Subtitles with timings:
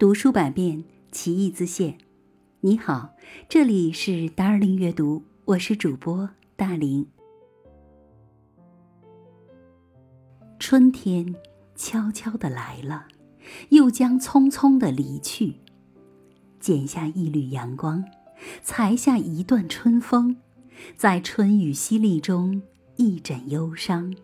[0.00, 0.82] 读书百遍，
[1.12, 1.98] 其义自现。
[2.60, 3.10] 你好，
[3.50, 7.06] 这里是达尔林阅读，我是主播大林。
[10.58, 11.34] 春天
[11.76, 13.08] 悄悄的来了，
[13.68, 15.56] 又将匆匆的离去。
[16.58, 18.02] 剪下一缕阳光，
[18.62, 20.34] 裁下一段春风，
[20.96, 22.62] 在春雨淅沥中
[22.96, 24.16] 一枕忧伤，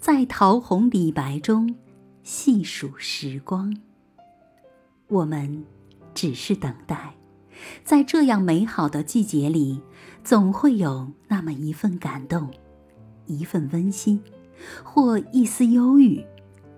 [0.00, 1.76] 在桃红李白中
[2.24, 3.72] 细数时光。
[5.10, 5.64] 我们
[6.14, 7.14] 只是等待。
[7.84, 9.82] 在这样美好的季节里，
[10.24, 12.50] 总会有那么一份感动，
[13.26, 14.22] 一份温馨，
[14.82, 16.24] 或一丝忧郁，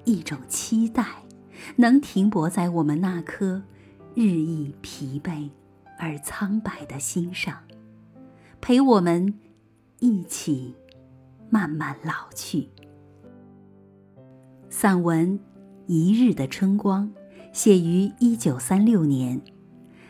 [0.04, 1.04] 一种期待，
[1.76, 3.62] 能停泊在我们那颗
[4.14, 5.48] 日益疲惫
[5.98, 7.56] 而苍白的心上，
[8.60, 9.32] 陪我们
[10.00, 10.74] 一起
[11.48, 12.68] 慢慢老去。
[14.68, 15.38] 散文
[15.86, 17.08] 《一日的春光》
[17.52, 19.40] 写于一九三六年。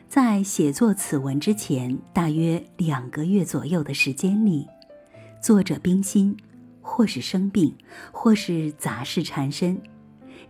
[0.08, 4.68] 在写作此文之前，大约两个月左右的时间里，
[5.40, 6.36] 作者冰心，
[6.80, 7.74] 或是生病，
[8.12, 9.80] 或是杂事缠身，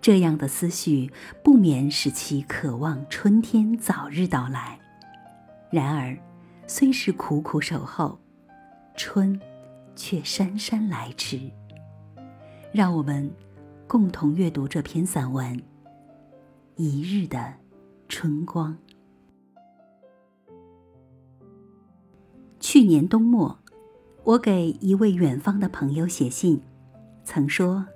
[0.01, 1.11] 这样的思绪
[1.43, 4.79] 不免使其渴望春天早日到来。
[5.71, 6.19] 然而，
[6.67, 8.19] 虽是苦苦守候，
[8.97, 9.41] 春，
[9.97, 11.41] 却姗姗来迟。
[12.73, 13.31] 让我们
[13.87, 15.57] 共同阅读这篇散文
[16.77, 17.55] 《一日的
[18.09, 18.77] 春光》。
[22.59, 23.59] 去年冬末，
[24.25, 26.63] 我给一位远方的朋友写信，
[27.25, 27.87] 曾说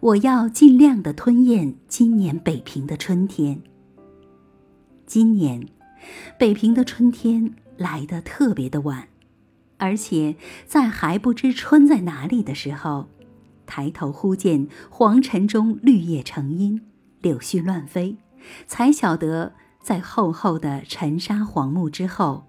[0.00, 3.62] 我要尽量的吞咽今年北平的春天。
[5.06, 5.66] 今年，
[6.38, 9.08] 北平的春天来得特别的晚，
[9.78, 13.08] 而且在还不知春在哪里的时候，
[13.64, 16.82] 抬头忽见黄尘中绿叶成荫，
[17.20, 18.16] 柳絮乱飞，
[18.66, 22.46] 才晓得在厚厚的尘沙黄木之后，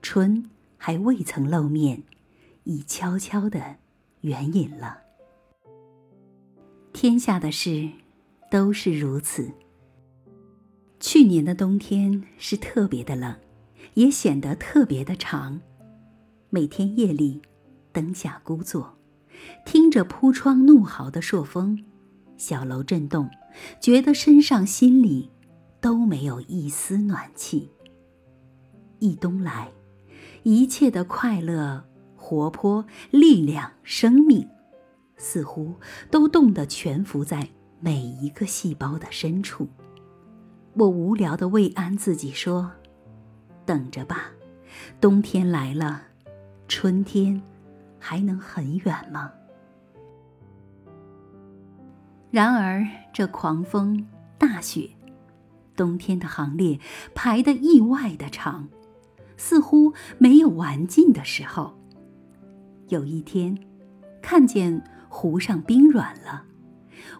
[0.00, 0.48] 春。
[0.82, 2.04] 还未曾露面，
[2.64, 3.76] 已悄悄的
[4.22, 5.00] 远隐了。
[6.94, 7.90] 天下的事
[8.50, 9.52] 都是如此。
[10.98, 13.36] 去年的冬天是特别的冷，
[13.92, 15.60] 也显得特别的长。
[16.48, 17.42] 每天夜里，
[17.92, 18.96] 灯下孤坐，
[19.66, 21.84] 听着铺窗怒嚎的朔风，
[22.40, 23.28] 小楼震动，
[23.80, 25.30] 觉得身上心里
[25.78, 27.70] 都没有一丝暖气。
[28.98, 29.70] 一冬来。
[30.42, 31.84] 一切的快乐、
[32.16, 34.48] 活泼、力量、生命，
[35.18, 35.74] 似乎
[36.10, 37.46] 都冻得蜷伏在
[37.78, 39.68] 每一个细胞的深处。
[40.72, 42.72] 我无聊的慰安自己说
[43.66, 44.30] ：“等着吧，
[44.98, 46.04] 冬天来了，
[46.66, 47.42] 春天
[47.98, 49.30] 还能很远吗？”
[52.30, 54.06] 然而，这狂风、
[54.38, 54.90] 大雪，
[55.74, 56.78] 冬天的行列
[57.14, 58.68] 排得意外的长。
[59.36, 61.74] 似乎没有完尽的时候。
[62.88, 63.58] 有一天，
[64.20, 66.44] 看见湖上冰软了，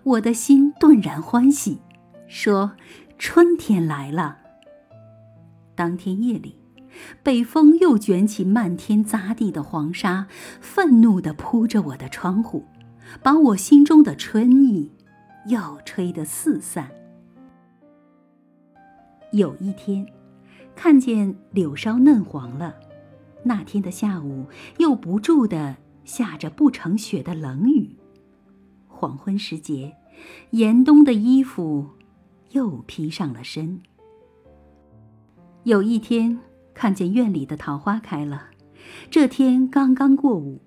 [0.03, 1.81] 我的心顿然欢喜，
[2.29, 2.73] 说
[3.19, 4.37] ：“春天来了。”
[5.75, 6.57] 当天夜里，
[7.23, 10.27] 北风又卷起漫天匝地的黄沙，
[10.61, 12.67] 愤怒地扑着我的窗户，
[13.23, 14.93] 把我心中的春意
[15.47, 16.91] 又吹得四散。
[19.33, 20.07] 有一天。
[20.77, 22.75] 看见柳梢嫩黄了，
[23.43, 24.47] 那天的下午
[24.79, 27.97] 又不住的下着不成雪的冷雨。
[28.89, 29.95] 黄昏时节，
[30.53, 31.87] 严冬的衣服
[32.53, 33.83] 又披上了身。
[35.65, 36.39] 有一天
[36.73, 38.45] 看见院里的桃花开了，
[39.11, 40.63] 这天刚刚过午，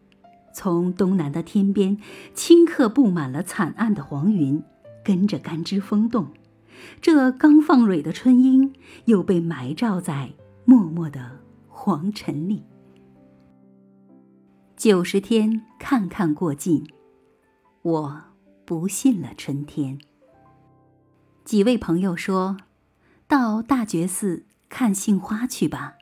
[0.53, 1.97] 从东南的天边
[2.35, 4.63] 顷刻布满了惨暗的黄云，
[5.03, 6.27] 跟着干枝风动。
[7.01, 8.73] 这刚放蕊的春樱，
[9.05, 10.33] 又被埋罩在
[10.65, 12.63] 默默的黄尘里。
[14.75, 16.85] 九十天看看过尽，
[17.81, 18.21] 我
[18.65, 19.97] 不信了春天。
[21.45, 22.57] 几位朋友说
[23.27, 25.93] ：“到大觉寺看杏花去吧。”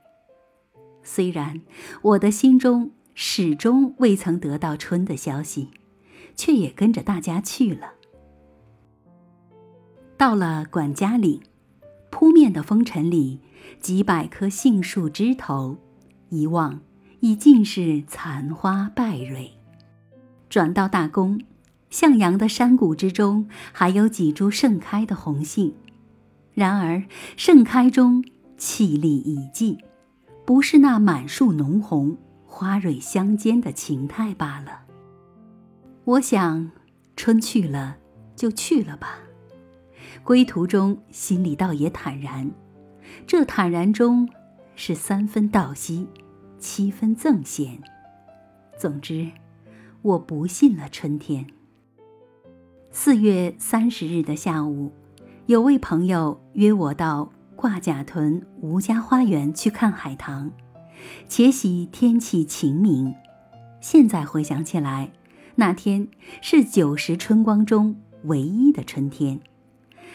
[1.03, 1.61] 虽然
[2.01, 5.69] 我的心中始终未曾得到春的消息，
[6.35, 7.93] 却也跟着大家去了。
[10.17, 11.41] 到了管家岭，
[12.09, 13.39] 扑面的风尘里，
[13.79, 15.77] 几百棵杏树枝头，
[16.29, 16.81] 一望
[17.19, 19.51] 已尽是残花败蕊。
[20.47, 21.41] 转到大宫，
[21.89, 25.73] 向阳的山谷之中，还有几株盛开的红杏，
[26.53, 27.03] 然而
[27.35, 28.23] 盛开中
[28.57, 29.77] 气力已尽，
[30.45, 32.17] 不是那满树浓红、
[32.53, 34.81] 花蕊相间的情态罢了。
[36.03, 36.69] 我想，
[37.15, 37.95] 春去了
[38.35, 39.19] 就去了吧。
[40.21, 42.51] 归途中心里倒也坦然。
[43.25, 44.27] 这坦然中，
[44.75, 46.09] 是三分道惜，
[46.59, 47.81] 七分憎嫌。
[48.77, 49.31] 总之，
[50.01, 51.47] 我不信了春天。
[52.91, 54.91] 四月三十日的下午，
[55.45, 60.51] 有位朋友约我到挂甲屯吴家花园去看海棠，
[61.27, 63.13] 且喜天气晴明。
[63.79, 65.11] 现在回想起来，
[65.55, 66.07] 那天
[66.41, 69.39] 是九十春光中唯一的春天，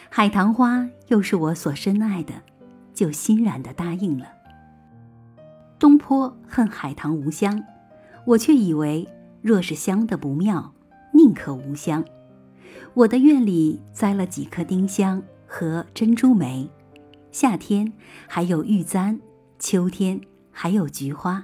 [0.09, 2.33] 海棠花又是我所深爱的，
[2.93, 4.25] 就欣然地答应了。
[5.77, 7.63] 东坡恨海棠无香，
[8.25, 9.07] 我却以为
[9.41, 10.73] 若是香的不妙，
[11.13, 12.03] 宁可无香。
[12.93, 16.69] 我的院里栽了几棵丁香和珍珠梅，
[17.31, 17.93] 夏天
[18.27, 19.19] 还有玉簪，
[19.59, 20.19] 秋天
[20.59, 21.43] 还有菊花。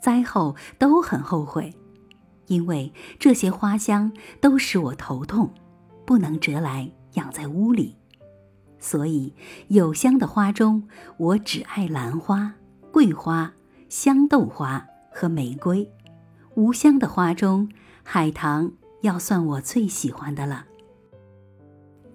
[0.00, 1.74] 栽后都很后悔，
[2.46, 4.10] 因为这些花香
[4.40, 5.52] 都使我头痛，
[6.06, 7.94] 不能折来养在屋里。
[8.78, 9.34] 所以
[9.66, 12.54] 有香的花中，我只爱兰花、
[12.90, 13.52] 桂花、
[13.90, 15.86] 香豆花和玫瑰；
[16.54, 17.68] 无香的花中，
[18.02, 18.72] 海棠
[19.02, 20.64] 要算我最喜欢的了。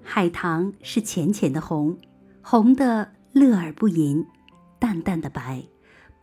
[0.01, 1.95] 海棠是浅浅的红，
[2.41, 4.25] 红的乐而不淫；
[4.80, 5.63] 淡淡的白，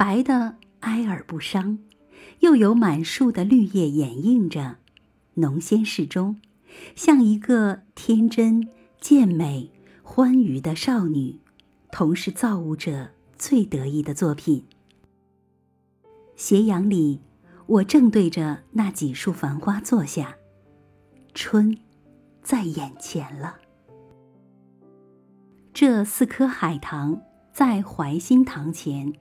[0.01, 1.77] 白的哀而不伤；
[2.39, 4.79] 又有满树的绿叶掩映着，
[5.35, 6.41] 浓鲜适中，
[6.97, 8.67] 像一个天真、
[8.99, 9.71] 健美、
[10.03, 11.39] 欢愉的少女，
[11.93, 14.65] 同是造物者最得意的作品。
[16.35, 17.21] 斜阳里，
[17.67, 20.35] 我正对着那几束繁花坐下，
[21.35, 21.77] 春，
[22.43, 23.57] 在眼前了。
[25.75, 27.21] 这四棵海棠
[27.53, 29.13] 在怀心堂前，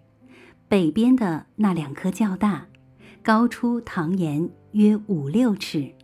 [0.69, 2.67] 北边的那两棵较大，
[3.23, 5.95] 高出堂檐约五六尺。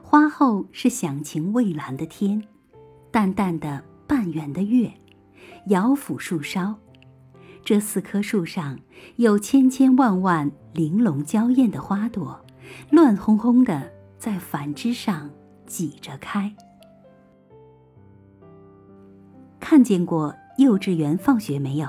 [0.00, 2.44] 花后是响晴蔚蓝的天，
[3.10, 4.92] 淡淡的半圆的月，
[5.66, 6.76] 摇抚树梢。
[7.64, 8.78] 这四棵树上
[9.16, 12.40] 有千千万万玲珑娇艳的花朵，
[12.90, 15.28] 乱哄哄的在繁枝上
[15.66, 16.54] 挤着开。
[19.58, 21.88] 看见过幼稚园放学没有？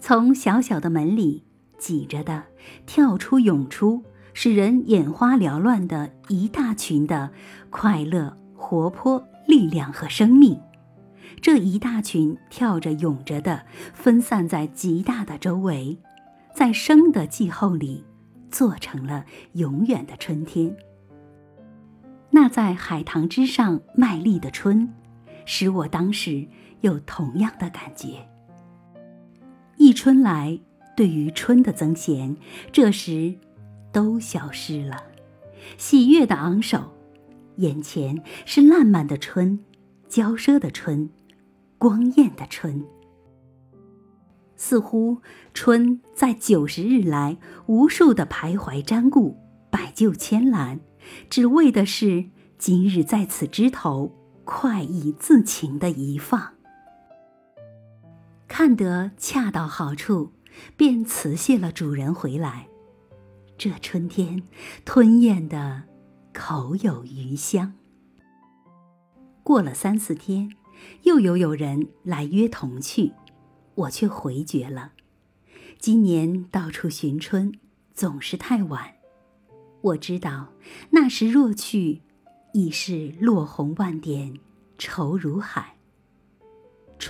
[0.00, 1.44] 从小小的门里
[1.78, 2.44] 挤着的，
[2.86, 4.02] 跳出涌出，
[4.34, 7.30] 使人眼花缭乱的一大群的
[7.70, 10.60] 快乐、活泼、力量和生命。
[11.40, 13.64] 这一大群跳着涌着的，
[13.94, 15.98] 分散在极大的周围，
[16.54, 18.04] 在生的季候里，
[18.50, 20.76] 做成了永远的春天。
[22.30, 24.92] 那在海棠之上卖力的春，
[25.44, 26.48] 使我当时。
[26.82, 28.24] 有同样的感觉。
[29.78, 30.58] 一春来，
[30.96, 32.36] 对于春的增闲，
[32.72, 33.34] 这时
[33.92, 35.04] 都消失了。
[35.76, 36.92] 喜悦的昂首，
[37.56, 39.60] 眼前是烂漫的春，
[40.08, 41.08] 娇奢的春，
[41.78, 42.84] 光艳的春。
[44.56, 45.18] 似乎
[45.54, 49.36] 春在九十日来，无数的徘徊瞻顾，
[49.70, 50.80] 摆就千兰，
[51.30, 52.24] 只为的是
[52.58, 54.12] 今日在此枝头，
[54.44, 56.57] 快意自情的一放。
[58.48, 60.32] 看得恰到好处，
[60.76, 62.66] 便辞谢了主人回来。
[63.56, 64.42] 这春天
[64.84, 65.84] 吞咽的
[66.32, 67.74] 口有余香。
[69.42, 70.50] 过了三四天，
[71.02, 73.12] 又有有人来约同去，
[73.74, 74.92] 我却回绝了。
[75.78, 77.52] 今年到处寻春，
[77.94, 78.94] 总是太晚。
[79.80, 80.52] 我知道
[80.90, 82.02] 那时若去，
[82.52, 84.34] 已是落红万点，
[84.76, 85.77] 愁如海。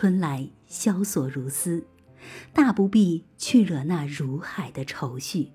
[0.00, 1.85] 春来萧索如丝，
[2.52, 5.50] 大不必去惹那如海的愁绪。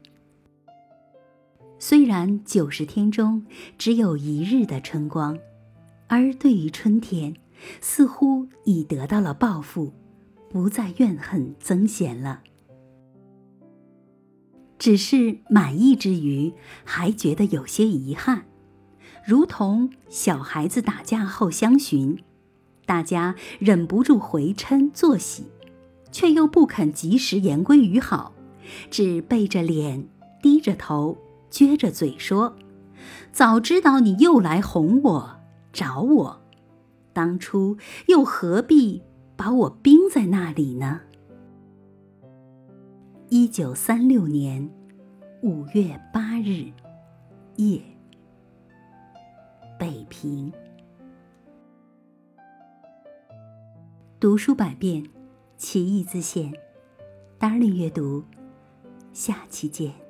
[1.79, 3.45] 虽然九十天中
[3.77, 5.39] 只有一日的春光，
[6.09, 7.33] 而对于春天，
[7.79, 9.93] 似乎已得到了报复，
[10.49, 12.43] 不再怨恨增贤了。
[14.77, 16.51] 只是满意之余，
[16.83, 18.43] 还觉得有些遗憾，
[19.25, 22.21] 如同小孩子打架后相寻。
[22.85, 25.45] 大家忍不住回嗔作喜，
[26.11, 28.33] 却又不肯及时言归于好，
[28.89, 30.07] 只背着脸，
[30.41, 31.17] 低着头，
[31.49, 32.55] 撅着嘴说
[33.31, 35.39] ：“早知道你又来哄我，
[35.71, 36.41] 找我，
[37.13, 39.01] 当初又何必
[39.35, 41.01] 把我冰在那里呢？”
[43.29, 44.69] 一九三六年
[45.41, 46.71] 五月八日
[47.55, 47.81] 夜，
[49.79, 50.51] 北平。
[54.23, 55.03] 读书百遍，
[55.57, 56.53] 其义自现。
[57.37, 58.23] Darling 阅读，
[59.11, 60.02] 下期见。